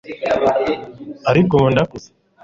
ariko 1.29 1.51
ubu 1.55 1.67
ndakuze 1.73 2.09